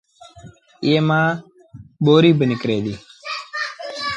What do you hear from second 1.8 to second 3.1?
ٻُوريٚ با نڪري ديٚ۔